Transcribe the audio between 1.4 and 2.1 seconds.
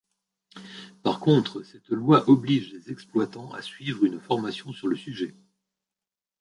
cette